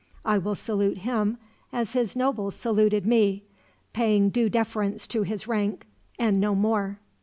[0.25, 1.37] I will salute him
[1.71, 3.43] as his nobles saluted me
[3.93, 5.85] paying due deference to his rank,
[6.17, 6.97] and no more."